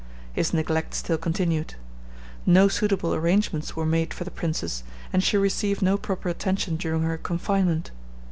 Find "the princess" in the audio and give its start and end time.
4.23-4.81